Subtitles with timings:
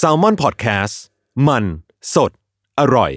[0.00, 0.94] S a l ม o n PODCAST
[1.48, 1.64] มัน
[2.14, 2.30] สด
[2.80, 3.12] อร่อย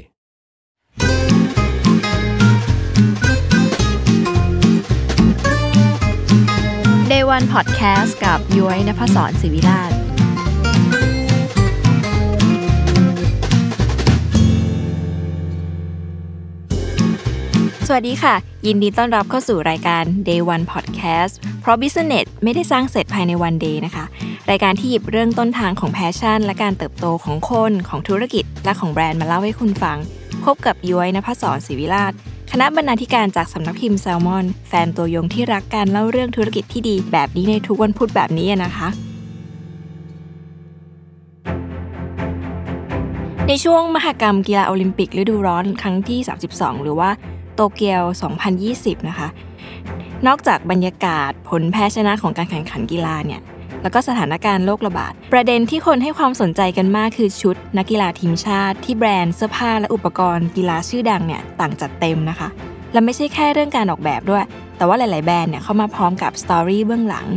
[7.11, 9.91] Day One Podcast กับย้อยนภศรศิวิราช
[17.87, 18.35] สวัสดีค่ะ
[18.67, 24.05] ยินดีต้อนรับเข้าสู่รายการ Day One Podcast เพราะ Business ไม่ได้สร้างเสร็จภายใน one day นะคะ
[24.49, 29.97] รายการที่หยิบเรื่องต้นทางของ passion และการเติบโตของคนของธุรกิจ และของแบรนด์มาเล่าให้คุณฟัง
[30.45, 32.13] พบกับย้อยนภศรศิวิราช
[32.51, 38.87] คณะบรรณาธิการจากสำนักพิมพ์แซลมอน แฟนตัวยงที่รักการเล่าเรื่องธุรกิจที่ดีแบบนี้ในทุกวันพุธแบบนี้นะคะ
[43.47, 46.19] ในช่วงมหกรรมกีฬาโอลิมปิกฤดูร้อนครั้งที่
[46.51, 47.09] 32 หรือว่า
[47.55, 48.03] โตเกียว
[48.55, 49.27] 2020 นะคะ
[50.27, 53.41] นอกจากบรรยากาศผลแพ้ชนะของการแข่งขันกีฬาเนี่ย
[53.85, 62.49] แล้วก็สถานการณ์โรคระบาด ประเด็นที่คนให้ความสนใจกันมากคือชุด นักกีฬาทีมชาติที่แบรนด์เสื้อผ้าและอุปกรณ์กีฬาชื่อดังเนี่ยต่างจัดเต็มนะคะ
[62.93, 64.43] และไม่ใช่แค่เรื่องการออกแบบด้วย
[64.77, 67.27] แต่ว่าหลาย ๆ แบรนด์เนี่ยเข้ามาพร้อมกับสตอรี่เบื้องหลัง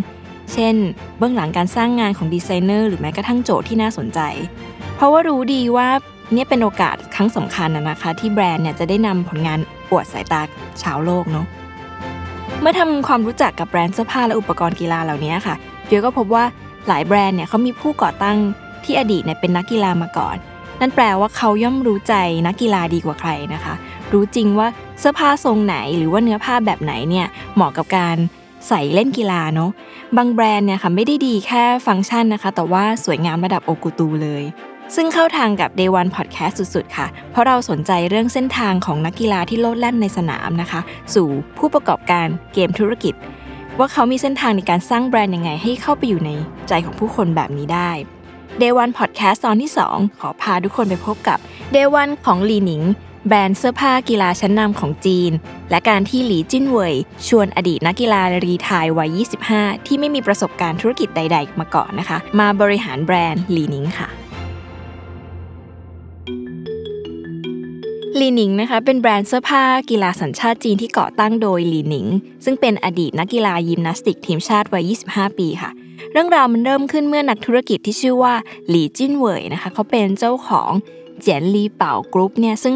[0.53, 0.75] เช่น
[1.19, 4.21] เบื้องหลังการสร้างงานของดีไซเนอร์หรือแม้กระทั่งโจทย์ที่น่าสนใจ
[4.97, 5.89] เพราะว่ารู้ดีว่า
[6.33, 10.41] เนี่ยเป็นโอกาสครั้งสำคัญนะคะ ที่แบรนด์เนี่ยจะได้นำผลงานอวดสายตา
[10.83, 11.47] ชาวโลกเนาะ
[12.61, 15.55] เมื่อทำความรู้จักกับแบรนด์เสื้อผ้าและอุปกรณ์กีฬาเหล่านี้ค่ะ
[15.89, 16.45] เดียก็พบว่า
[16.89, 18.37] หลายแบรนด์เนี่ยเขามีผู้ก่อตั้ง
[18.85, 20.37] ที่อดีตเนี่ยเป็นนักกีฬามาก่อน
[20.81, 22.15] นั่นแปลว่าเขาย่อมรู้ใจ
[22.47, 23.75] นักกีฬาดีกว่าใครนะคะ
[24.13, 28.17] รู้จริงว่าเสื้อผ้าทรงไหนหรือว่าเนื้อผ้าแบบไหนเนี่ยเหมาะกับการ
[28.69, 29.71] ใส่เล่นกีฬาเนาะ
[30.17, 34.43] บางแบรนด์เนี่ยค่ะไม่ได้ดีแค่ฟังก์ชันนะคะ แต่ว่าสวยงามระดับโอกุตูเลย
[34.95, 40.81] ซึ่งเข้าทางกับ Day One Podcast สุดๆ ค่ะ เพราะเราสนใจเรื่องเส้นทางของนักกีฬาที่โลดแล่นในสนามนะคะ
[41.15, 43.15] สู่ผู้ประกอบการเกมธุรกิจ
[43.79, 46.31] ว่าเขามีเส้นทางในการสร้างแบรนด์ยังไงให้เข้าไปอยู่ใน
[46.69, 47.91] ใจของผู้คนแบบนี้ได้
[48.61, 51.39] Day One Podcast ตอนที่ 2 ขอพาทุกคนไปพบกับ
[51.75, 52.83] Day One ของหลีหนิง
[53.29, 55.33] แบรนด์เสื้อผ้ากีฬาชั้นนำของจีน
[55.71, 56.95] และการที่หลีจิ้นเว่ย
[57.29, 59.19] ชวนอดีตนักกีฬา retire วัย
[59.51, 64.09] 25 ที่ไม่มีประสบการณ์ธุรกิจใด ๆ มาก่อนนะคะ มาบริหารแบรนด์หลีหนิงค่ะ
[68.21, 72.07] ลีหนิงนะคะเป็นแบรนด์เสื้อผ้ากีฬาสัญชาติจีนที่ก่อตั้งโดยลีหนิง
[72.45, 75.71] ซึ่งเป็นอดีตนักกีฬายิมนาสติกทีมชาติวัย 25 ปีค่ะ
[76.13, 78.35] เรื่องราวมันเริ่มขึ้นเมื่อนักธุรกิจที่ชื่อว่า
[78.69, 80.71] หลีจิ้นเหวยนะคะเขาเป็นเจ้าของ
[81.21, 82.75] เจียนลีเป่ากรุ๊ปเนี่ยซึ่ง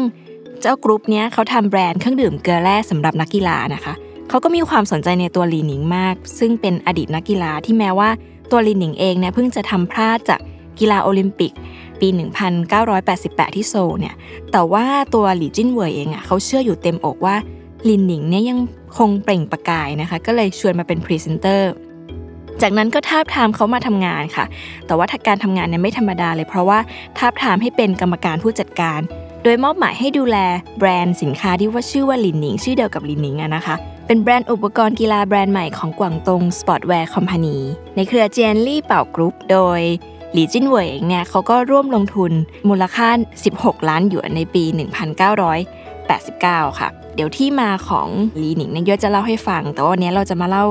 [0.61, 3.93] เจ้ากรุ๊ปเนี้ยเขาทำแบรนด์เครื่องดื่มเกลือแร่สำหรับนักกีฬานะคะ
[4.29, 8.09] เขาก็มีความสนใจในตัวลีหนิงมาก ซึ่งเป็นอดีตนักกีฬาที่แม้ว่า
[8.51, 10.39] ตัวลีหนิงเองเนี่ยเพิ่งจะทำพลาดจาก
[10.79, 11.51] กีฬาโอลิมปิก
[12.03, 12.09] ปี
[12.83, 14.15] 1988 ที่โซลเนี่ย
[14.51, 17.35] แต่ว่าตัวหลี่จิ้นเหวยเองอะเขาเชื่ออยู่เต็มอกว่า
[17.89, 18.59] ลีหนิงเนี่ยยัง
[18.97, 21.71] คงเปล่งประกายนะคะ ก็เลยชวนมาเป็นพรีเซนเตอร์
[22.61, 24.45] จากนั้นก็ทาบทามเขามาทำงานค่ะ
[24.85, 26.79] แต่ว่าการทำงานเนี่ยไม่ธรรมดาเลยเพราะว่า
[27.17, 28.99] ทาบทามให้เป็นกรรมการผู้จัดการ
[29.43, 30.37] โดยมอบหมายให้ดูแล
[30.77, 33.75] แบรนด์สินค้าที่ว่าชื่อว่าลินหนิง ชื่อเดียวกับลินหนิงอะนะคะ
[34.07, 37.57] เป็นแบรนด์อุปกรณ์กีฬาแบรนด์ใหม่ของกวางตง Sportswear Company
[37.95, 39.79] ในเครือเจนลี่เป่ากรุ๊ปโดย
[40.33, 42.31] หลีจิ้นเหวยเนี่ยเขาก็ร่วมลงทุน
[42.69, 43.09] มูลค่า
[43.47, 44.63] 16 ล้านหยวนในปี
[45.51, 48.07] 1989 ค่ะ เดี๋ยวที่มาของ
[48.37, 50.65] หลีหนิงเนี่ยยศจะเล่าให้ฟัง แต่ว่าวันนี้เราจะมาเล่า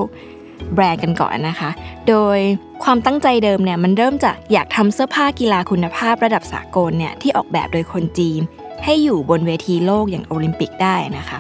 [0.75, 1.71] แบรนด์กันก่อนนะคะ
[2.09, 2.39] โดย
[2.84, 8.41] ความตั้งใจเดิมเนี่ยมันเริ่มจากอยากทำเสื้อผ้ากีฬาคุณภาพระดับสากลเนี่ยที่ออกแบบโดยคนจีน
[8.84, 11.39] ให้อยู่บนเวทีโลกอย่างโอลิมปิกได้นะคะ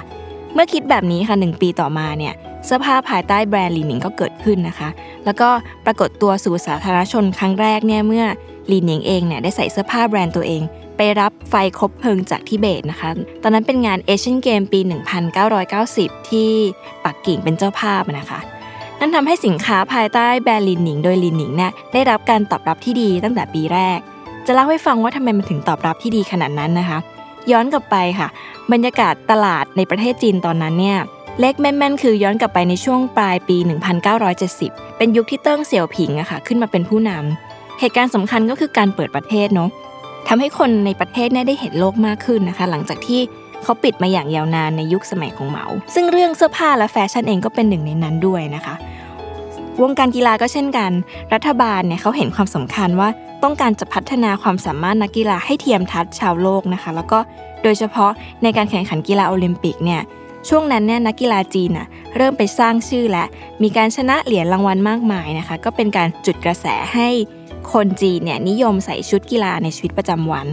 [0.54, 4.88] เมื่อคิดแบบนี้ค่ะหนึ่งปีต่อมาเนี่ยเสื้อผ้าภายใต้แบรนด์ลีหนิงก็เกิดขึ้นนะคะ
[5.24, 5.48] แล้วก็
[5.86, 8.24] ปรากฏตัวสู่สาธารณชนครั้งแรกเนี่ยเมื่อ
[8.70, 10.62] ลีหนิงเองเนี่ยได้ใส่เสื้อผ้าแบรนด์ตัวเอง
[10.96, 13.10] ไปรับไฟคบเพลิงจากทิเบตนะคะ
[13.42, 14.80] ตอนนั้นเป็นงานเอเชียนเกมปี
[15.54, 16.50] 1990 ที่
[17.04, 18.40] ปักกิ่งเป็นเจ้าภาพนะคะ
[19.00, 23.98] นั่นทำให้สินค้าภายใต้แบรนด์ลีหนิงโดยลีหนิงเนี่ยได้รับการตอบรับที่ดีตั้งแต่ปีแรก
[24.46, 26.98] จะเล่าให้ฟังว่าทำไมมันถึงตอบรับที่ดีขนาดนั้นนะคะ
[27.50, 28.28] ย้อนกลับไปค่ะ
[28.72, 30.98] บรรยากาศตลาดในประเทศจีนตอนนั้นเนี่ย
[31.40, 33.56] เลขแม่นๆคือย้อนกลับไปในช่วงปลายปี
[34.26, 39.70] 1970 เป็นยุคที่เติ้งเสี่ยวผิงอะค่ะขึ้นมาเป็นผู้นำเหตุการณ์สำคัญก็คือการเปิดประเทศเนาะ
[40.28, 43.20] ทำให้คนในประเทศเนี่ยได้เห็นโลกมากขึ้นนะคะ หลังจากที่
[43.62, 48.74] เขาปิดมาอย่างยาวนานในยุคสมัยของเหมา ซึ่งเรื่องเสื้อผ้าและแฟชั่นเองก็เป็นหนึ่งในนั้นด้วยนะคะ
[49.82, 50.90] วงการกีฬาก็เช่นกัน
[51.34, 53.08] รัฐบาลเนี่ยเขาเห็นความสำคัญว่า
[53.42, 57.18] ต้องการจะพัฒนาความสามารถนักกีฬาให้เทียมทัดชาวโลกนะคะ แล้วก็
[57.62, 58.10] โดยเฉพาะ
[58.42, 60.02] ในการแข่งขันกีฬาโอลิมปิกเนี่ย
[60.48, 61.86] ช่วงนั้นเนี่ยนักกีฬาจีนอะ
[62.16, 63.24] เริ่มไปสร้างชื่อและ
[63.62, 67.08] มีการชนะเหรียญรางวัลมากมายนะคะ ก็เป็นการจุดกระแสให้
[67.72, 70.46] คนจีนเนี่ยนิยมใส่ชุดกีฬาในชีวิตประจำวัน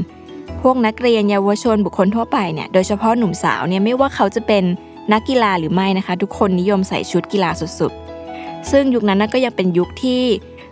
[0.61, 4.63] พวกนักเรียนเยาวชนบุคคลทั่วไปเนี่ยโดยเฉพาะหนุ่มสาวเนี่ยไม่ว่าเขาจะเป็น
[5.13, 7.49] นักกีฬาหรือไม่นะคะ ทุกคนนิยมใส่ชุดกีฬา
[7.79, 10.23] สุดๆ ซึ่งยุคนั้นก็ยังเป็นยุคที่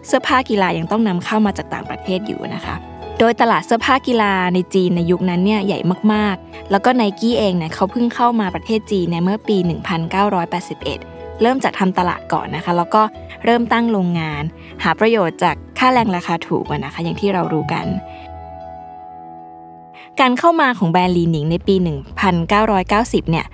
[0.06, 2.76] เสื้อผ้ากีฬายังต้องนำเข้ามาจากต่างประเทศอยู่นะคะ
[3.20, 5.80] โดยตลาดเสื้อผ้ากีฬาในจีนในยุคนั้นเนี่ยใหญ่
[6.14, 9.58] มากๆ แล้วก็ไนกี้เองเนี่ยเขาเพิ่งเข้ามาประเทศจีนในเมื่อปี
[10.50, 13.02] 1981เริ่มจากทำตลาดก่อนนะคะ แล้วก็
[13.46, 14.44] เริ่มตั้งโรงงาน
[14.84, 17.86] หาประโยชน์จากค่าแรงราคาถูกนะคะ อย่างที่เรารู้กัน
[20.20, 21.76] การเข้ามาของแบรนด์ลีนิงในปี
[22.34, 23.46] 1990 เนี่ย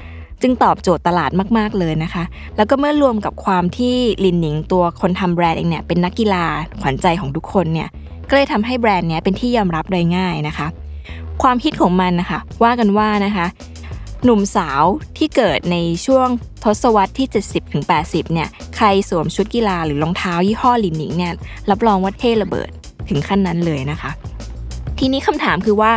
[0.43, 2.23] จึงตอบโจทย์ตลาดมาก ๆ เลยนะคะ
[2.57, 3.95] แล้วก็เมื่อรวมกับความที่
[4.25, 6.45] ลินหนิงตัวคนทำแบรนด์เองเนี่ยเป็นนักกีฬา
[6.81, 7.89] ขวัญใจของทุกคนเนี่ย
[8.29, 10.67] ก็เลยทำให้แบรนด์เนี้เป็นที่ยอมรับโดยง่ายนะคะ
[11.41, 13.45] ความฮิตของมันนะคะ ว่ากันว่านะคะ
[14.23, 14.83] หนุ่มสาว
[15.17, 16.27] ที่เกิดในช่วง
[16.63, 17.27] ทศวรรษที่
[17.81, 21.33] 70-80 เนี่ย ใครสวมชุดกีฬาหรือรองเท้ายี่ห้อลินหนิงเนี่ย
[21.69, 22.69] รับรองว่าเท่ระเบิด
[23.09, 24.11] ถึงขั้นนั้นเลยนะคะ
[24.99, 25.91] ทีนี้คำถามคือว่า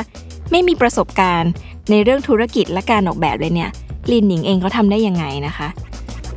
[0.50, 1.52] ไม่มีประสบการณ์
[1.90, 3.70] ในเรื่องธุรกิจและการออกแบบเลยเนี่ย
[4.12, 5.68] ลินหนิงเองเขาทำได้ยังไงนะคะ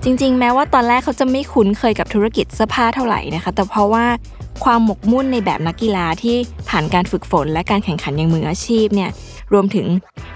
[0.03, 4.05] จริงๆ แม้ว่าตอนแรกเขาจะไม่คุ้นเคยกับธุรกิจเสื้อผ้าเท่าไหร่นะคะ แต่เพราะว่า
[4.63, 6.35] ความหมกมุ่นในแบบนักกีฬาที่
[6.69, 9.09] ผ่านการฝึกฝนและการแข่งขันอย่างมืออาชีพเนี่ย
[9.53, 9.87] รวมถึง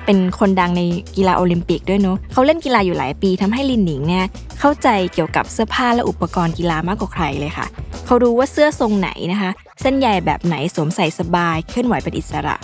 [0.06, 0.82] เป็นคนดังใน
[1.16, 4.26] กีฬาโอลิมปิกด้วยเนาะเขาเล่นกีฬาอยู่หลายปีทำให้ลินหนิงเนี่ย
[4.60, 7.68] เข้าใจเกี่ยวกับเสื้อผ้าและอุปกรณ์กีฬามากกว่าใครเลยค่ะ
[8.06, 9.52] เขารู้ว่าเสื้อทรงไหนนะคะ
[9.82, 12.56] เส้นใยแบบไหนสวมใส่สบายเคลื่อนไหวเป็นอิสระ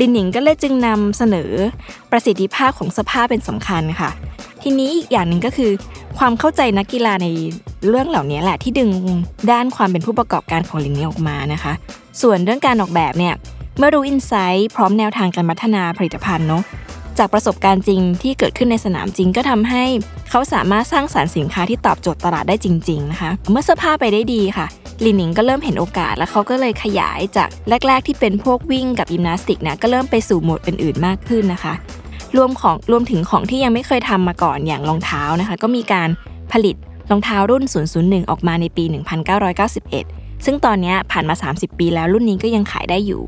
[0.00, 1.50] ลินหนิงก็เลยจึงนำเสนอ
[2.10, 4.10] ประสิทธิภาพของเสื้อผ้าเป็นสำคัญค่ะ
[4.62, 5.70] ทีนี้อีกอย่างหนึ่งก็คือ
[6.18, 7.26] ความเข้าใจนักกีฬาใน
[7.88, 8.90] เรื่องเหล่านี้แหละที่ดึง
[9.52, 11.72] ด้านความเป็นผู้ประกอบการของลินนี้ออกมานะคะ
[12.22, 13.34] ส่วนเรื่องการออกแบบเนี่ย
[13.78, 16.62] เมื่อรู้อินไซต์พร้อมแนวทางการพัฒนาผลิตภัณฑ์เนาะ
[17.18, 19.84] จากประสบการณ์จริงที่เกิดขึ้นในสนามจริงก็ทำให้
[20.30, 24.66] เขาสามารถสร้างสารรค์สินค้าที่ตอบโจทย์ตลาดได้จริง ๆ นะคะ เมื่อเสื้อผ้าไปได้ดีค่ะ
[25.04, 27.48] ลินหนิงก็เริ่มเห็นโอกาสแล้วเขาก็เลยขยายจาก
[27.86, 31.74] แรก ๆ ที่เป็นพวกวิ่งกับยิมนาสติกนะก็เริ่มไปสู่โหมดอื่นๆมากขึ้นนะคะ
[32.36, 36.08] รวมของรวมถึงของที่ยังไม่เคยทำมาก่อนอย่างรองเท้านะคะ ก็มีการ
[36.52, 36.76] ผลิต
[37.10, 37.64] รองเท้ารุ่น
[37.96, 38.84] 001 ออกมาในปี
[39.64, 43.22] 1991 ซึ่งตอนนี้ผ่านมา 30 ปีแล้วรุ่นนี้ก็ยังขายได้อยู่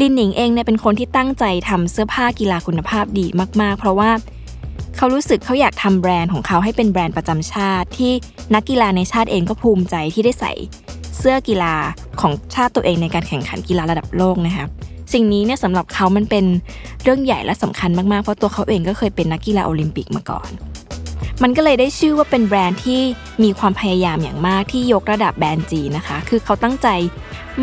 [0.00, 3.26] ลินหนิงเองเนี่ยเป็นคนที่ตั้งใจทำเสื้อผ้ากีฬาคุณภาพดี
[3.60, 4.10] มาก ๆ เพราะว่า
[4.96, 8.12] เขารู้สึกเขาอยากทำแบรนด์ของเขาให้เป็นแบรนด์ประจำชาติ ที่
[8.54, 10.52] นักกีฬาในชาติเองก็ภูมิใจที่ได้ใส่
[11.18, 11.74] เสื้อกีฬา
[12.20, 14.66] ของชาติตัวเองในการแข่งขันกีฬาระดับโลกนะคะ
[15.12, 16.44] สิ่งนี้เนี่ยสำหรับเขามันเป็น
[17.02, 20.50] เรื่องใหญ่และสำคัญมาก ๆ เพราะตัวเขาเองก็เคยเป็นนักกีฬาโอลิมปิกมาก่อน
[21.42, 23.00] มันก็เลยได้ชื่อว่าเป็นแบรนด์ที่
[23.42, 26.88] มีความพยายามอย่างมากที่ยกระดับแบรนด์จีนนะคะ คือเขาตั้งใจ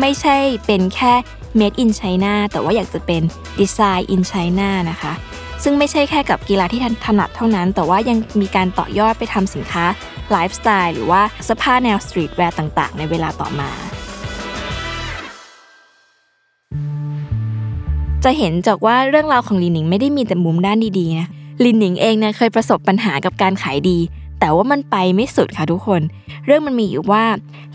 [0.00, 0.36] ไม่ใช่
[0.66, 1.12] เป็นแค่
[1.60, 3.22] made in China แต่ว่าอยากจะเป็น
[3.60, 5.12] design in China นะคะ
[5.62, 9.84] ซึ่งไม่ใช่แค่กับกีฬาที่ถนัดเท่านั้น แต่ว่ายังมีการต่อยอดไปทำสินค้า
[10.30, 13.70] ไลฟ์สไตล์หรือว่าเสื้อผ้าแนว streetwear ต่างๆ ในเวลาต่อมา
[18.24, 21.28] จะเห็นจากว่าเรื่องราวของลีหนิงไม่ได้มีแต่มุมด้านดีๆนะ
[21.64, 23.98] ลินหนิงเองเนี่ยเคยประสบปัญหากับการขายดี
[24.40, 26.00] แต่ว่ามันไปไม่สุดค่ะทุกคน
[26.46, 27.24] เรื่องมันมีอยู่ว่า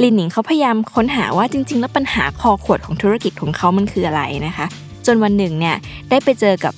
[0.01, 4.65] ลินหนิงเขาพยายามค้นหาว่าจริง ๆ แล้วปัญหาคอขวดของธุรกิจของเขามันคืออะไรนะคะ
[5.05, 5.75] จนวันหนึ่งเนี่ย
[6.09, 6.73] ได้ไปเจอกับ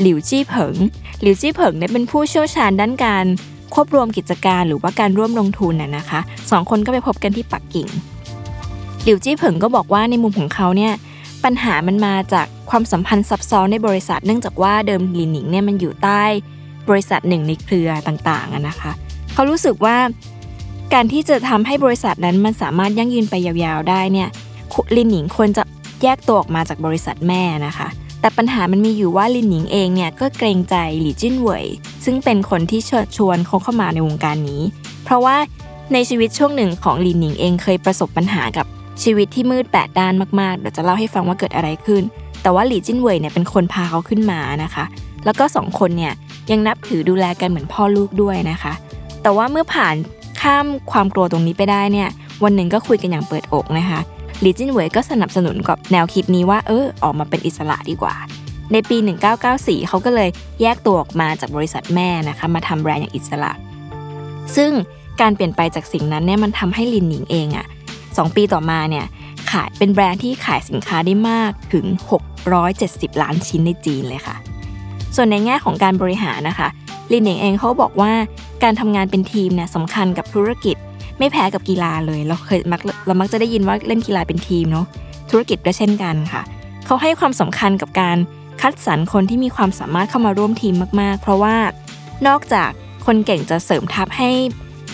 [0.00, 0.76] หลิวจี้เผิง
[1.22, 3.24] หลิวจี้เผิงเนี่ยเป็นผู้เชี่ยวชาญด้านการ
[3.74, 7.88] ควบรวมกิจการหรือว่าการร่วมลงทุนน่ะนะคะสองคนก็ไปพบกันที่ปักกิ่ง
[9.04, 10.92] หลิวจี้เผิงก็บอกว่าในมุมของเขาเนี่ย
[11.44, 16.22] ปัญหามันมาจากความสัมพันธ์ซับซ้อนในบริษัท เนื่องจากว่าเดิมลินหนิงเนี่ยมันอยู่ใต้
[16.88, 18.92] บริษัทหนึ่งในเครือต่างๆนะคะ
[19.38, 19.98] เขารู้สึกว่า
[20.94, 24.28] การที่จะทำให้บริษัทนั้นมันสามารถยั่งยืนไปยาวๆได้เนี่ย
[24.96, 25.62] ลินหนิงควรจะ
[26.02, 27.88] แยกตัวออกมาจากบริษัทแม่นะคะ
[28.20, 31.64] แต่ปัญหามันมีอยู่ว่าลินหนิงเองเนี่ยก็เกรงใจหลี่จิ้นเหวย
[32.04, 34.62] ซึ่งเป็นคนที่เชิญชวนเขาเข้ามาในวงการนี้
[35.04, 35.36] เพราะว่า
[35.92, 38.66] ในชีวิตช่วงหนึ่งของลินหนิงเองเคยประสบปัญหากับ
[39.02, 42.02] ชีวิตที่มืดแปดด้านมากๆ เดี๋ยวจะเล่าให้ฟังว่าเกิดอะไรขึ้น
[42.42, 44.84] แต่ว่าหลี่จิ้นเหวยเนี่ยเป็นคนพาเขาขึ้นมานะคะ
[45.24, 46.12] แล้วก็สองคนเนี่ย
[46.50, 48.72] ยังนับถือดูแลกันเหมือนพ่อลูกด้วยนะคะ
[49.28, 49.96] แต่ว่าเมื่อผ่าน
[50.40, 52.08] ข้ามความกลัวตรงนี้ไปได้เนี่ย
[52.44, 54.00] วันหนึ่งก็คุยกันอย่างเปิดอกนะคะ
[54.44, 58.14] ลีจินเวยก็สนับสนุนกับแนวคิดนี้ว่าเออออกมาเป็นอิสระดีกว่า
[58.72, 58.96] ในปี
[59.42, 60.28] 1994 เขาก็เลย
[60.62, 63.52] แยกตัวออกมาจากบริษัทแม่นะคะมาทำแบรนด์อย่างอิสระ
[64.56, 64.70] ซึ่ง
[65.20, 67.66] การเปลี่ยนไปจากสิ่งนั้นเนี่ยมันทำให้ลินหนิงเองอะ่ะ
[68.16, 69.06] สปีต่อมาเนี่ย
[69.50, 71.86] ขายเป็นแบรนด์ที่ขายสินค้าได้มากถึง
[72.54, 74.36] 670 ล้านชิ้นในจีนเลยค่ะ
[75.16, 76.68] ส่วนในแง่ของการบริหารนะคะ
[77.12, 78.12] ลินหนิงเองเขาบอกว่า
[78.62, 80.76] การทำงานเป็นทีมเนี่ยสำคัญกับธุรกิจ
[81.18, 84.86] ไม่แพ้กับกีฬาเลย เราเคยมักเรามักจะได้ยินว่าเล่นกีฬาเป็นทีมเนาะ
[85.30, 86.42] ธุรกิจก็เช่นกันค่ะ
[86.86, 88.16] เขาให้ความสำคัญกับการ
[88.60, 91.56] คัดสรรคนที่มีความสามารถเข้ามาร่วมทีมมาก ๆ เพราะว่า
[92.26, 92.70] นอกจาก
[93.06, 94.30] คนเก่งจะเสริมทัพให้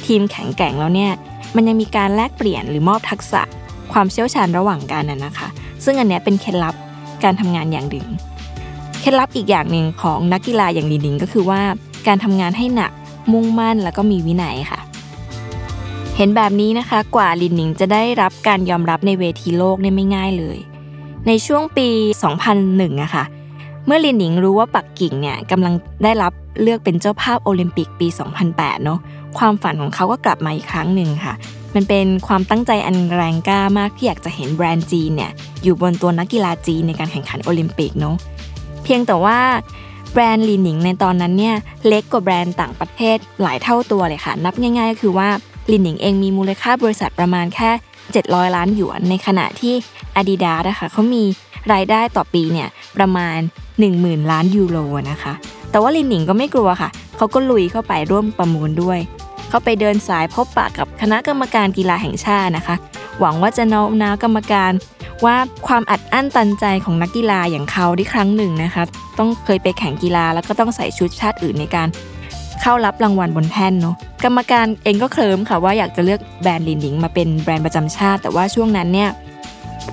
[0.06, 1.12] ทีมแข็งแกร่งแล้วเนี่ย
[1.54, 3.42] มันยังมีการแลกเปลี่ยนหรือมอบทักษะ
[3.92, 5.48] ความเชี่ยวชาญระหว่างกันน่ะนะคะ
[5.84, 6.74] ซึ่งอันนี้เป็นเคล็ดลับ
[7.24, 8.06] การทำงานอย่างหนึ่ง
[9.00, 11.62] เคล็ดลับอีกอย่างหนึ่งของนักกีฬาอย่างลีนิงก็คือว่า
[12.08, 12.92] การทำงานให้หนัก
[13.32, 14.80] มุ่งมั่นแล้วก็มีวินัยค่ะ
[16.16, 20.58] เห็นแบบนี้นะคะ กว่าลินหนิงจะได้รับการยอมรับในเวทีโลกเนี่ยไม่ง่ายเลย
[21.26, 21.88] ในช่วงปี
[22.44, 23.24] 2001อะค่ะ
[23.86, 26.32] เมื่อลินหนิงรู้ว่าปักกิ่งเนี่ยกำลังได้รับ
[26.62, 28.08] เลือกเป็นเจ้าภาพโอลิมปิกปี
[28.46, 28.98] 2008 เนาะ
[29.38, 31.34] ความฝันของเขาก็กลับมาอีกครั้งหนึ่งค่ะ
[31.74, 35.30] มันเป็นความตั้งใจอันแรงกล้ามากที่อยากจะเห็นแบรนด์จีนเนี่ย
[35.62, 38.16] อยู่บนตัวนักกีฬาจีนในการแข่งขันโอลิมปิกเนาะ
[38.84, 39.38] เพียงแต่ว่า
[40.14, 41.56] แบรนด์ลีนิงในตอนนั้นเนี่ย
[41.86, 45.28] เล็กกว่าแบรนด์ต่างประเทศหลายเท่าตัวเลยค่ะ นับง่ายๆก็คือว่า
[45.70, 47.70] ลีนิงเองมีมูลค่าบริษัทประมาณแค่
[48.12, 49.74] 700 ล้านหยวน ในขณะที่
[50.20, 51.24] Adidas นะคะเขามี
[51.72, 53.38] รายได้ต่อปีเนี่ยประมาณ
[53.84, 54.78] 10,000 ล้านยูโร
[55.10, 55.32] นะคะ
[55.70, 58.98] แต่ว่าลินหนิงก็ไม่กลัวค่ะ เขาก็ลุยเข้าไปร่วมประมูลด้วย
[59.48, 62.76] เขาไปเดินสายพบปะกับคณะกรรมการกีฬาแห่งชาตินะคะ
[63.20, 64.72] หวังว่าจะโน้มน้าวกรรมการ
[65.24, 68.84] ว่าความอัดอั้นตันใจของนักกีฬาอย่างเขาที่ครั้งหนึ่งนะคะ
[69.18, 71.88] ต้องเคยไปแข่งกีฬาแล้วก็ต้องใส่ชุดชาติอื่นในการ
[72.62, 79.10] เข้ารับรางวัลบนแท่นเนาะกรรมการเองก็เคลิ้มค่ะว่าอยากจะเลือกแบรนด์ลินหนิงมาเป็นแบรนด์ประจำชาติ แต่ว่าช่วงนั้นเนี่ย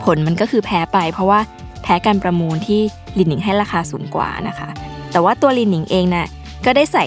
[0.04, 1.40] ผลมันก็คือแพ้ไป เพราะว่า
[1.84, 2.82] แพ้การประมูลที่
[3.18, 4.70] ลินหนิงให้ราคาสูงกว่านะคะ
[5.12, 6.28] แต่ว่าตัวลินหนิงเองนะ่ะ
[6.66, 7.06] ก็ได้ใส่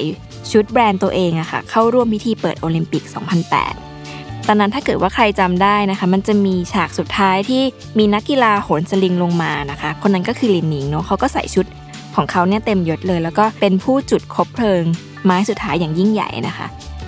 [0.52, 3.83] ชุดแบรนด์ตัวเองอะคะ่ะเข้าร่วมพิธีเปิดโอลิมปิก 2008
[4.48, 7.62] ตอนนั้นถ้าเกิดว่าใครจำได้นะคะ มันจะมีฉากสุดท้ายที่
[7.98, 11.66] มีนักกีฬาโหนสลิงลงมานะคะ คนนั้นก็คือลินหนิงเนาะเขาก็ใส่ชุด
[12.16, 14.84] ของเขาเนี่ยเต็มยศเลย แล้วก็เป็นผู้จุดคบเพลิง
[15.24, 16.66] ไม้สุดท้ายอย่างยิ่งใหญ่นะคะ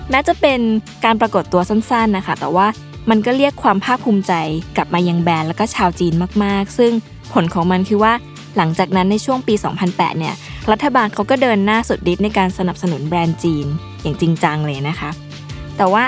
[0.09, 0.59] แม้จะเป็น
[1.05, 2.67] การปรากฏตัวสั้นๆนะคะ แต่ว่า
[3.09, 4.33] มันก็เรียกความภาคภูมิใจ
[4.75, 6.13] กลับมายังแบรนด์แล้วก็ชาวจีน
[6.43, 6.91] มากๆ ซึ่ง
[7.33, 8.13] ผลของมันคือว่า
[8.57, 9.53] หลังจากนั้นในช่วงปี
[9.87, 10.35] 2008 เนี่ย
[10.71, 13.65] รัฐบาลเขาก็เดินหน้าสุดฤทธิ์ในการสนับสนุนแบรนด์จีน
[14.01, 15.09] อย่างจริงจังเลยนะคะ
[15.77, 16.03] แต่ว่า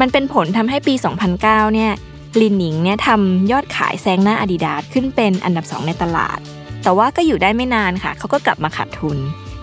[0.00, 0.94] มันเป็นผลทำให้ปี
[1.34, 1.92] 2009 เนี่ย
[2.40, 6.38] ลินหนิงเนี่ยทำยอดขายแซงหน้าอาดิดาสขึ้นเป็นอันดับ 2 ในตลาด
[6.82, 9.18] แต่ว่าก็อยู่ได้ไม่นานค่ะ เขาก็กลับมาขาดทุน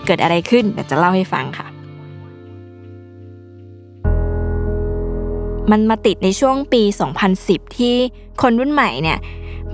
[0.06, 1.66] เกิดอะไรขึ้นเดี๋ยวจะเล่าให้ฟังค่ะ
[5.70, 6.82] มันมาติดในช่วงปี
[7.30, 7.94] 2010 ที่
[8.42, 9.18] คนรุ่นใหม่เนี่ย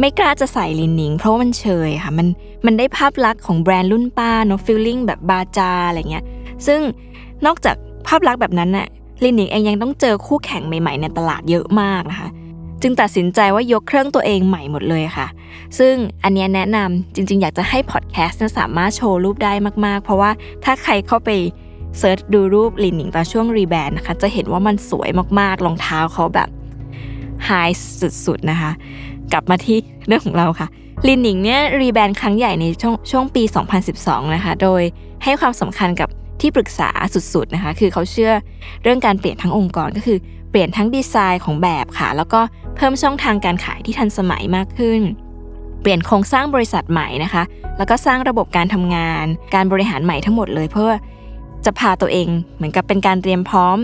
[0.00, 2.26] ไม่กล้าจะใส่ลินนิง เพราะมันเชยค่ะ มัน
[2.66, 6.24] มันได้ภาพลักษณ์ของแบรนด์รุ่นป้าเนาะฟีลลิ่งแบบบาจาอะไรเงี้ย
[6.66, 6.80] ซึ่ง
[7.46, 8.86] นอกจากภาพลักษณ์แบบนั้นน่ะ
[9.22, 12.28] ลินิงเองยังต้องเจอคู่แข่งใหม่ๆ ในตลาดเยอะมากนะคะ
[12.82, 15.26] จึงตัดสินใจว่ายกเครื่องตัวเองใหม่หมดเลยค่ะ
[15.78, 15.94] ซึ่ง
[16.24, 19.52] อันนี้แนะนำจริง ๆ อยากจะให้พอดแคสต์สามารถโชว์รูปได้
[19.86, 20.30] มากๆ เพราะว่า
[20.64, 21.30] ถ้าใครเข้าไป
[21.98, 25.10] search ดูรูปลีหนิงตอนช่วง rebrand นะคะ จะเห็นว่ามันสวย
[25.40, 26.48] มากๆรองเท้าเขาแบบ
[27.44, 27.50] ไฮ
[28.26, 28.70] สุดๆนะคะ
[29.32, 30.68] กลับมาที่เรื่องของเราค่ะ
[31.08, 33.42] ลีหนิงเนี่ย rebrand ครั้งใหญ่ในช่วงช่วงปี
[33.88, 34.82] 2012 นะคะ โดย
[35.24, 36.08] ให้ความสำคัญกับ
[36.40, 36.90] ที่ปรึกษา
[37.34, 38.32] สุดๆนะคะคือเขาเชื่อ
[38.82, 40.18] เรื่องการเปลี่ยนทั้งองค์กรก็คือ
[40.50, 42.40] เปลี่ยนทั้งดีไซน์ของแบรนด์ค่ะ แล้วก็
[42.76, 45.00] เพิ่มช่องทางการขายที่ทันสมัยมากขึ้น
[45.82, 47.42] เปลี่ยนโครงสร้างบริษัทใหม่นะคะ
[47.78, 50.92] แล้วก็สร้างระบบการทำงาน การบริหารใหม่ทั้งหมดเลยเพื่อ
[51.64, 53.78] จะพาตัวเองเหมือนกับเป็นการเตรียมพร้อม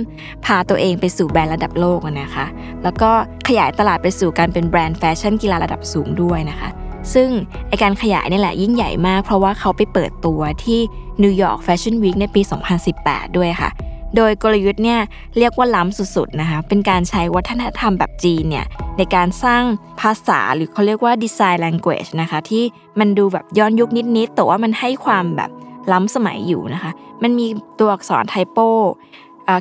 [0.44, 2.46] พาตัวเองไปสู่แบรนด์ระดับโลกนะคะ
[2.82, 3.10] แล้วก็
[3.48, 6.68] ขยายตลาดไปสู่การเป็นแบรนด์แฟชั่นกีฬาระดับสูงด้วยนะคะ
[7.12, 7.28] ซึ่ง
[7.68, 10.80] ไอ้การขยายนี่แหละยิ่งใหญ่มาก เพราะว่าเขาไปเปิดตัวที่
[11.22, 12.40] New York Fashion Week ในปี
[12.88, 13.70] 2018 ด้วยค่ะ
[14.16, 15.00] โดยกลยุทธ์เนี่ย
[15.38, 18.66] เรียกว่าล้ำสุดๆนะคะ เป็นการใช้วัฒนธรรมแบบจีนเนี่ย
[18.98, 19.62] ในการสร้าง
[20.00, 22.64] ภาษาหรือเขาเรียกว่าดีไซน์ language นะคะที่
[22.98, 25.50] มันดูแบบย้อนยุคนิดๆ แต่ว่ามันให้ความแบบ
[25.92, 26.92] ล้ำสมัยอยู่นะคะ
[27.22, 27.46] มันมี
[27.78, 28.58] ตัวอักษรไทโป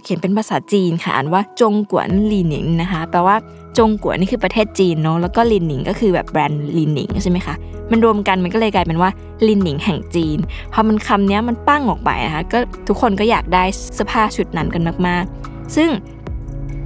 [0.04, 3.36] เขียนเป็นภาษาจีนค่ะอ่านว่าจงกวนลีหนิงนะคะแปลว่า
[3.78, 7.56] จงกวนนี่คือประเทศจีนเนาะแล้วก็ลินหนิงก็คือแบบแบรนด์ลินหนิงใช่ไหมคะ
[7.92, 9.10] มันรวมกันมันก็เลยกลายเป็นว่า
[9.48, 10.38] ลินหนิงแห่งจีน
[10.74, 13.64] พอมันคำนี้มันปังออกไปนะคะก็ทุกคนก็อยากได้
[13.94, 15.90] เสื้อผ้าชุดนั้นกันมากๆ ซึ่ง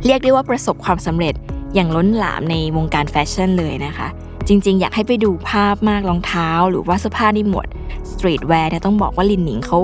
[0.06, 1.34] เรียกได้ว่าประสบความสำเร็จ
[1.76, 4.08] อย่างล้นหลามในวงการแฟชั่นเลยนะคะ
[4.48, 7.68] จริงๆ อยากให้ไปดูภาพมากรองเท้า หรือว่าเสื้อผ้าในหมวด
[8.12, 9.80] streetwear เนี่ยต้องบอกว่าลีหนิงเขา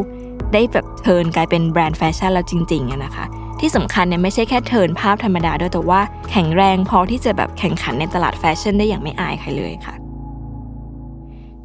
[0.54, 3.26] ได้แบบ turn กลายเป็นแบรนด์แฟชั่นแล้วจริงๆนะคะ
[3.60, 9.96] ที่สำคัญเนี่ยไม่ใช่แค่ turn ภาพธรรมดาด้วยแต่ว่าแข็งแรงพอที่จะแบบแข่งขันในตลาดแฟชั่นได้อย่างไม่อายใครเลยค่ะ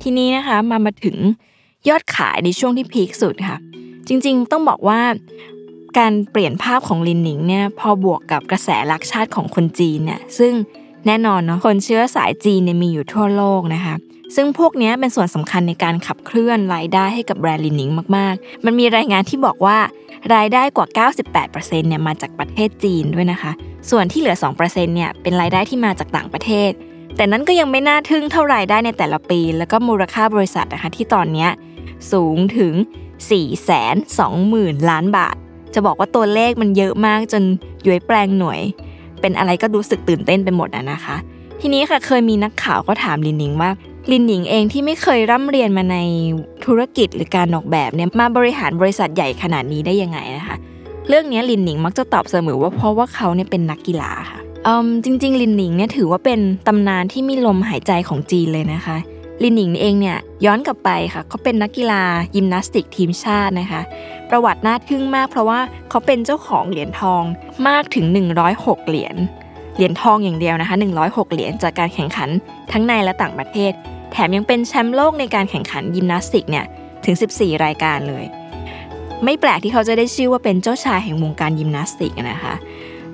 [0.02, 1.16] ทีนี้นะคะมามาถึง
[1.88, 3.58] ยอดขายในช่วงที่พีคสุดค่ะ
[4.08, 5.00] จริงๆ ต้องบอกว่า
[5.98, 10.52] การเปลี่ยนภาพของลินหนิงเนี่ยพอบวกกับกระแสรักชาติของคนจีนเนี่ยซึ่ง
[11.06, 13.94] แน่นอนเนาะคนเชื้อสายจีนเนี่ยมีอยู่ทั่วโลกนะคะ
[14.36, 19.78] ซึ่งพวกนี้เป็นส่วนสำคัญในการขับเคลื่อนรายได้ให้กับแบรนด์ลินนิงมาก ๆ มันมีรายงานที่บอกว่า
[20.34, 21.08] รายได้กว่า
[21.48, 23.52] 98%เนี่ยมาจากประเทศจีนด้วยนะคะ
[23.90, 26.70] ส่วนที่เหลือ 2%เนี่ยเป็นรายได้ที่มาจากต่างประเทศ
[27.16, 31.46] แต่นั้นก็ยังไม่น่าทึ่งเท่ารายได้ในแต่ละปี แล้วก็มูลค่าบริษัทนะคะที่ตอนนี้
[32.12, 32.74] สูงถึง
[33.08, 33.42] 4 2 0
[34.18, 35.36] 0 0 0 ล้านบาท
[35.74, 37.42] จะบอกว่าตัวเลขมันเยอะมากจน
[37.86, 38.60] ย้วยแปลงหน่วย
[39.20, 41.16] เป็นอะไรก็รู้สึกตื่นเต้นไปหมดอะนะคะ
[41.60, 43.70] ทีนี้ค่ะเคยมีนักข่าวก็ถามลินนิงว่า
[44.12, 45.96] ลินหนิงเองที่ไม่เคยร่ำเรียนมาใน
[46.64, 50.56] ธุรกิจหรือการออกแบบเนี่ยมาบริหารบริษัทใหญ่ขนาดนี้ได้ยังไงนะคะ
[51.08, 58.96] เรื่องนี้ลินหนิงมักจะตอบเสมอว่าเพราะว่าเขาเนี่ยเป็นนักกีฬาค่ะอืมจริง ๆ ลินหนิงเนี่ยถือว่าเป็นตำนานที่มีลมหายใจของจีนเลยนะคะ
[59.42, 62.02] ลินหนิงเองเนี่ยย้อนกลับไปค่ะเขาเป็นนักกีฬา
[62.36, 63.82] ยิมนาสติกทีมชาตินะคะ
[64.30, 65.60] ประวัติน่าทึ่งมากเพราะว่า
[65.90, 67.22] เขาเป็นเจ้าของเหรียญทอง
[67.68, 68.06] มากถึง
[68.46, 69.16] 106 เหรียญ
[69.76, 72.28] เหรียญทองอย่างเดียวนะคะ 106 เหรียญจากการแข่งขัน
[72.72, 73.72] ทั้งในและต่างประเทศ
[74.12, 76.64] แถมยังเป็นแชมป์โลกในการแข่งขันยิมนาสติกเนี่ย
[77.04, 78.24] ถึง 14 รายการเลย
[79.24, 82.54] ไม่แปลกที่เขาจะได้ชื่อว่าเป็นเจ้าชายแห่งวงการยิมนาสติกนะคะ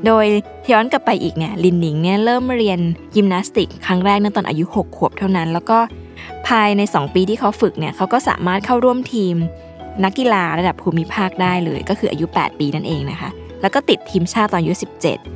[0.06, 0.26] โดย
[0.72, 2.80] ย้อนกลับไปอีกเนี่ยลินหนิงเนี่ยเริ่มเรียน
[3.16, 5.78] ยิมนาสติก ครั้งแรกในตอนอายุ 6 ขวบเท่านั้น แล้วก็
[6.48, 9.34] ภายใน 2 ปีที่เขาฝึกเนี่ยเขาก็สามารถเข้าร่วมทีม
[10.04, 14.74] นักกีฬาระดับภูมิภาคได้เลย ก็คืออายุ 8 ปีนั่นเองนะคะ แล้วก็ติดทีมชาติตอนอายุ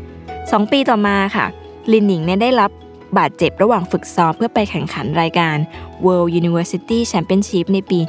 [0.05, 1.47] 17 2 ปีต่อมาค่ะ
[1.93, 2.71] ลินหนิงเนี่ยได้รับ
[3.19, 5.57] บาดเจ็บระหว่างฝึกซ้อมเพื่อไปแข่งขันรายการ
[6.05, 8.01] World University Championship ในปี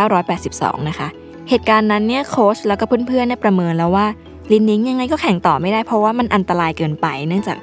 [0.00, 1.08] 1982 นะคะ
[1.48, 4.06] เหตุการณ์นั้นเนี่ยโค้ชแล้วก็เพื่อนๆเนี่ยประเมินแล้วว่า
[4.52, 7.56] ลินหนิงยังไงก็แข่งต่อไม่ได้เพราะว่ามันอันตรายเกินไป เนื่องจาก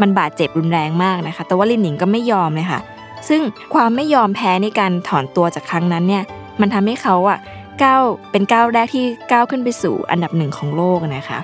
[0.00, 2.80] มันบาดเจ็บรุนแรงมากนะคะ แต่ว่าลินหนิงก็ไม่ยอมเลยค่ะ
[3.28, 3.40] ซึ่ง
[3.74, 6.22] ความไม่ยอมแพ้ในการถอนตัวจากครั้งนั้นเนี่ย
[6.60, 7.38] มันทำให้เขาอะ
[7.82, 11.38] ก้าวเป็นก้าวแรกที่ก้าวขึ้นไปสู่อันดับหนึ่งของโลกนะคะ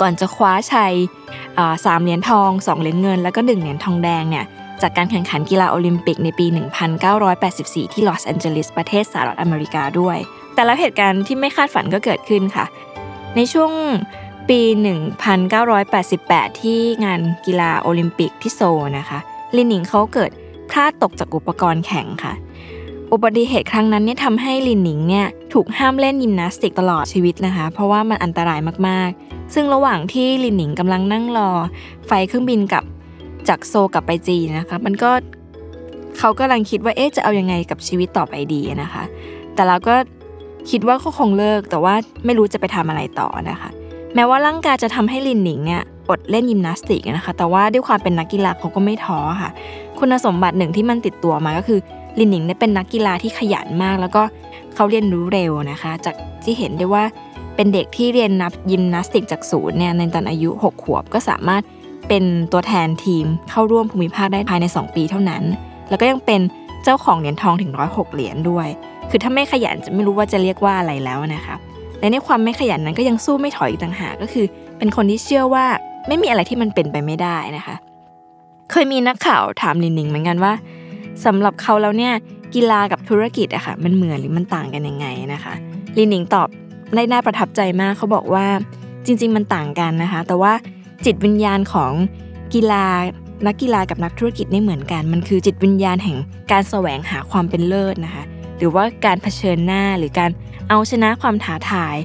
[0.00, 0.94] ก่อนจะคว้าชัย
[1.84, 4.44] สามเหรียญทอง 2 เหรียญเงิน แล้วก็ 1 เหรียญทองแดงเนี่ย
[4.82, 6.46] จากการแข่งขันกีฬาโอลิมปิกในปี
[7.20, 10.18] 1984 ที่ลอสแอนเจลิสประเทศสหรัฐอเมริกาด้วย
[10.54, 12.64] แต่แล้วเหตุการณ์ที่ไม่คาดฝันก็เกิดขึ้นค่ะ
[13.36, 13.72] ในช่วง
[14.48, 14.60] ปี
[15.80, 18.60] 1988 ที่งานกีฬาโอลิมปิกที่โซล
[18.98, 19.18] นะคะ
[19.56, 20.30] ลีหนิงเขาเกิด
[20.70, 22.32] พลาดตกจากอุปกรณ์แข่งค่ะ
[23.12, 31.50] อุบัติเหตุครั้งนั้นเนี่ยทำให้ลีหนิงเนี่ยถูกห้ามเล่นยิมนาสติกตลอดชีวิตนะคะ เพราะว่ามันอันตรายมากๆ ซึ่งระหว่างที่ลีหนิงกำลังนั่งรอ
[32.06, 32.84] ไฟเครื่องบินกับ
[33.48, 35.10] จากโซกลับไปจีนนะคะ มันก็
[36.18, 39.02] เขากำลังคิดว่าเอ๊ะจะเอายังไงกับชีวิตต่อไปดีนะคะ
[39.54, 39.94] แต่เราก็
[40.70, 41.94] คิดว่าเขาคงเลิกแต่ว่า
[42.24, 43.68] ไม่รู้จะไปทำอะไรต่อนะคะ
[44.14, 49.50] แม้ว่าร่างกายจะทำให้ลินหนิงเนี่ยอดเล่นยิมนาสติกนะคะ แต่ว่าด้วยความเป็นนักกีฬาเขาก็ไม่ท้อค่ะ
[49.98, 51.80] คุณสมบัติหนึ่งที่มันติดตัวมาก็คือ
[52.18, 54.22] ลินหนิงเนี่ยเป็นนักกีฬาที่ขยันมาก แล้วก็
[54.74, 57.04] เขาเรียนรู้เร็วนะคะ จากที่เห็นได้ว่า
[57.56, 61.62] เป็นเด็กที่เรียนนับยิมนาสติกจากศูนย์เนี่ยในตอนอายุ 6 ขวบก็สามารถ
[62.08, 65.42] เป็นตัวแทนทีมเข้าร่วมภูมิภาคได้ภายใน 2 ปีเท่านั้น
[65.88, 66.40] แล้วก็ยังเป็น
[66.84, 68.68] เจ้าของเหรียญทองถึง 106 เหรียญด้วย
[69.10, 71.56] คือถ้าไม่ขยันจะไม่รู้ว่าจะเรียกว่าอะไรแล้วนะคะ
[72.00, 74.46] และในความไม่ขยันนั้นก็ยังสู้ไม่ถอยอีกต่างหากก็คือ
[74.78, 75.64] เป็นคนที่เชื่อว่า
[76.08, 77.76] ไม่มีอะไรที่มันเป็นไปไม่ได้นะคะ
[78.70, 80.52] เคยมีนักข่าวถามลินหนิงเหมือนกันว่า
[81.24, 82.12] สำหรับเขาแล้วเนี่ย
[82.54, 85.54] กีฬากับธุรกิจอะค่ะมันเหมือนหรือมันต่างกันยังไงนะคะ
[85.96, 86.48] ลินหนิงตอบ
[86.94, 88.46] ได้น่าประทับใจมากเขาบอกว่า
[89.06, 90.52] จริง ๆ มันต่างกันนะคะ แต่ว่า
[91.04, 91.92] จิตวิญญาณของ
[92.54, 92.84] กีฬา
[93.46, 96.18] นักกีฬากับนักธุรกิจไม่เหมือนกัน มันคือจิตวิญญาณแห่ง
[96.52, 98.24] การแสวงหาความเป็นเลิศนะคะ
[98.58, 100.30] หรือว่าการเผชิญหน้าหรือการ
[100.68, 101.96] เอาชนะความท้าทาย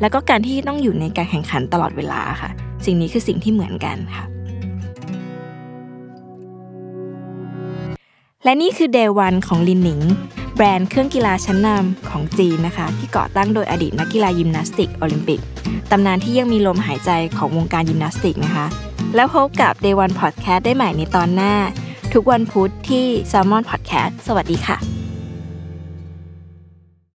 [0.00, 2.50] แล้วก็การที่ต้องอยู่ในการแข่งขันตลอดเวลาค่ะ
[2.84, 4.24] สิ่งนี้คือสิ่งที่เหมือนกันค่ะ
[8.44, 10.00] และนี่คือ Day วันของลินหนิง
[10.54, 15.40] แบรนด์เครื่องกีฬาชั้นนำของจีนนะคะ ที่ก่อตั้งโดยอดีตนักกีฬายิมนาสติกโอลิมปิก
[15.90, 18.66] ตำนานที่ยังมีลมหายใจของวงการยิมนาสติกนะคะ
[19.14, 21.54] แล้วพบกับ Day One Podcast ได้ใหม่ในตอนหน้า
[22.14, 24.76] ทุกวันพุธที่ Salmon Podcast สวัสดีค่ะ